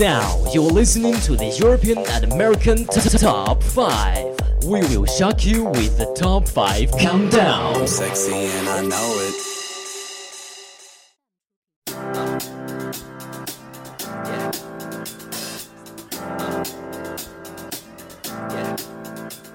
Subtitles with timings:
[0.00, 4.64] Now you're listening to the European and American Top 5.
[4.64, 7.86] We will shock you with the Top 5 Countdown.
[7.86, 9.34] Sexy and I know it.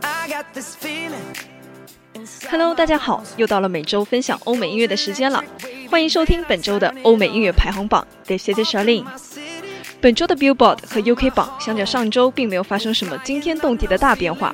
[0.03, 1.34] I got this feeling.
[2.52, 5.44] Hello，大家好，又到了每周分享欧美音乐的时间了，
[5.89, 8.06] 欢迎收听本周的欧美音乐排行榜。
[8.28, 9.06] This is Charlene。
[10.01, 14.53] 本周的 Billboard 和 UK 榜相较上周并没有发生什么惊天动地的大变化。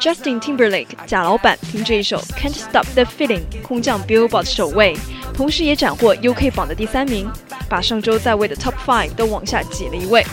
[0.00, 4.96] Justin Timberlake 贾老板凭这一首 Can't Stop the Feeling 空降 Billboard 首位，
[5.32, 7.30] 同时也斩获 UK 榜的第三名，
[7.68, 10.24] 把上周在位的 Top Five 都往下挤了一位。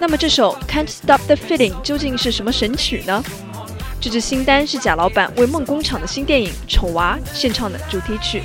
[0.00, 3.22] 那么这首 Can't Stop the Feeling 究竟是什么神曲呢？
[4.00, 8.42] 这支新单是贾老板为梦工厂的新电影《丑娃》献唱的主题曲。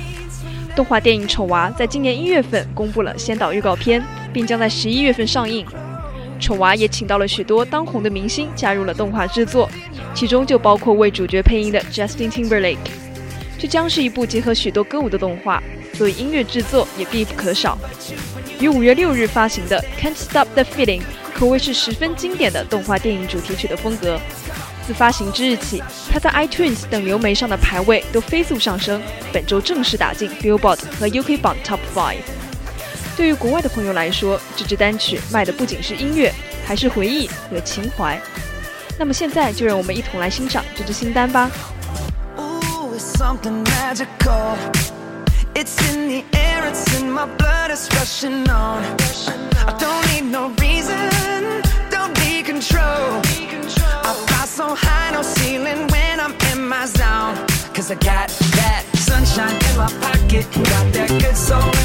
[0.76, 5.66] 动画电影《丑娃》在今年一月份公布了先导预告片，并将在十一月份上映。
[6.38, 9.70] 丑娃也请到了许多当红的明星加入了动画制作，
[10.14, 12.76] 其中就包括为主角配音的 Justin Timberlake。
[13.58, 15.62] 这将是一部结合许多歌舞的动画，
[15.94, 17.78] 所以音乐制作也必不可少。
[18.60, 21.00] 于五月六日发行的《Can't Stop the Feeling》
[21.32, 24.20] 可谓是十分经典的动画电影主题曲的风格。
[24.86, 32.18] 自发行之日起，它在 iTunes 等流媒上的排位都飞速上升，本周正式打进 Billboard 和 UK 榜 Top Five。
[33.16, 36.32] 对于国外的朋友来说，这支单曲卖的不仅是音乐，
[36.64, 38.20] 还是回忆和情怀。
[38.96, 41.50] 那么现在就让我们一同来欣赏这支新单吧。
[42.38, 44.56] Ooh, it's something magical.
[45.54, 48.84] It's in the air, it's in my blood, it's rushing on.
[49.66, 51.10] I don't need no reason,
[51.90, 53.22] don't need control.
[57.86, 61.75] Cause I got that sunshine in my pocket, got that good soul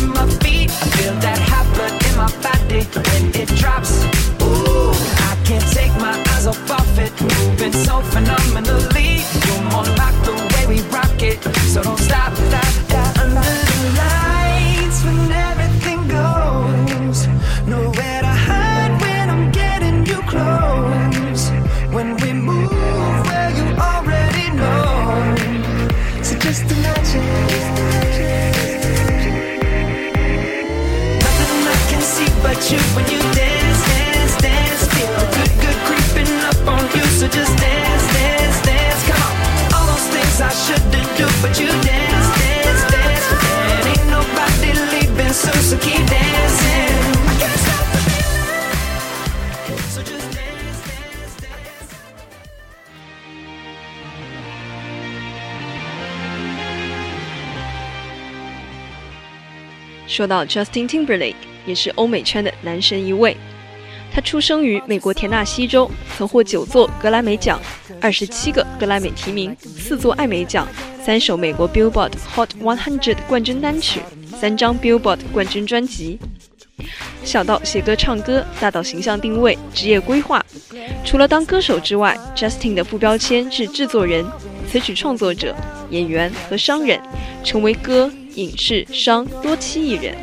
[41.42, 43.26] but you dance, dance, dance.
[43.74, 46.91] And ain't nobody leaving so keep dancing.
[60.08, 61.36] 说到 Justin Timberlake，
[61.66, 63.36] 也是欧美圈的男神一位。
[64.14, 67.58] 他出生于美国田纳西州，曾获九座格莱美奖、
[68.02, 70.68] 二十七个格莱美提名、四座艾美奖、
[71.02, 74.02] 三首美国 Billboard Hot 100冠军单曲、
[74.38, 76.20] 三张 Billboard 冠军专辑。
[77.24, 80.44] 小到写歌唱歌，大到形象定位、职业规划，
[81.06, 84.26] 除了当歌手之外，Justin 的副标签是制作人、
[84.68, 85.56] 词曲创作者、
[85.90, 87.00] 演员和商人，
[87.44, 90.16] 成为歌、影视、商多栖艺人。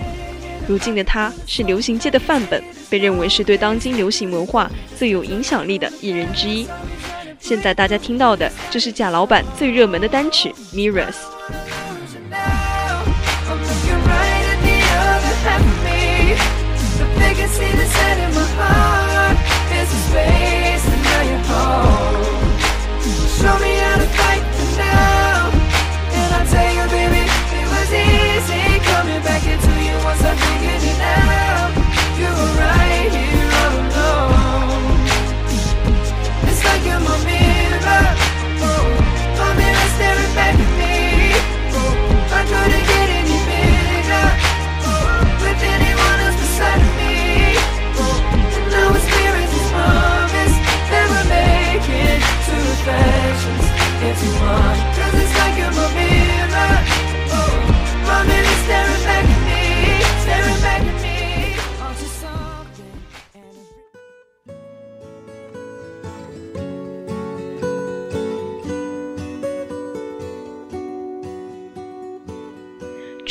[0.66, 6.66] 如今的他是流行界的范本，被认为是对当今流行文化最有影响力的艺人之一。
[7.38, 11.12] 现在大家听到的，就是贾老板最热门的单曲《Mirrors》。
[12.30, 13.04] now.
[13.48, 16.36] I'm looking right at the other half of me.
[16.98, 19.36] The vacancy that's set in my heart
[19.72, 20.57] is a space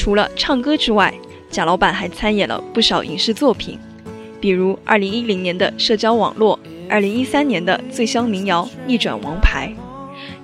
[0.08, 1.14] 除了唱歌之外，
[1.50, 3.78] 贾老板还参演了不少影视作品，
[4.40, 6.58] 比如2010年的社交网络
[6.90, 9.68] ，2013年的醉乡民谣《逆转王牌》。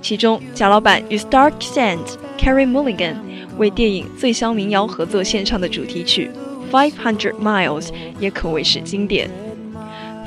[0.01, 1.99] 其中，贾老板与 Stark Sand、
[2.37, 3.15] Carrie Mulligan
[3.57, 6.29] 为电影《醉乡民谣》合作献唱的主题曲
[6.69, 7.83] 《Five Hundred Miles》
[8.19, 9.31] 也可谓是经典。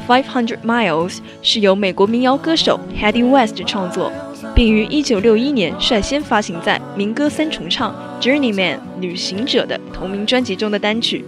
[0.09, 4.11] Five Hundred Miles 是由美国民谣歌手 Hedy West 创作，
[4.55, 7.95] 并于1961年率先发行在民歌三重唱
[8.25, 11.25] 《Journeyman》旅行者的同名专辑中的单曲，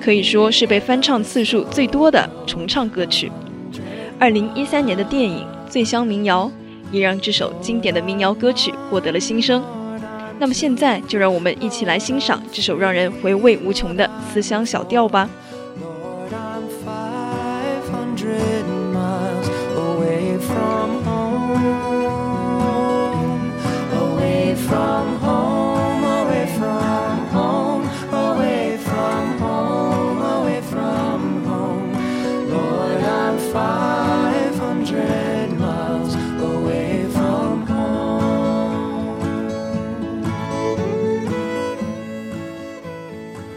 [0.00, 3.30] 可以说是被翻唱次数最多的重唱歌曲。
[4.20, 6.46] 2013年的电影《醉乡民谣》
[6.90, 9.62] 也让这首经典的民谣歌曲获得了新生。
[10.38, 15.28] 那么现在就让我们一起来欣赏这首让人回味无穷的思乡小调吧。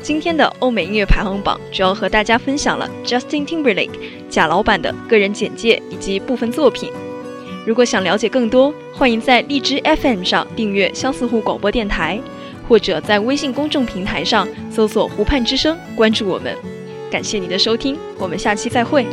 [0.05, 3.89] 今天的欧美音乐排行榜主要和大家分享了 Justin Timberlake
[4.29, 6.91] 贾老板的个人简介以及部分作品。
[7.65, 12.21] 如果想了解更多，欢迎在荔枝 FM 上订阅相似湖广播电台，
[12.67, 16.55] 或者在微信公众平台上搜索“湖畔之声”关注我们。
[17.09, 19.07] 感谢你的收听，我们下期再会。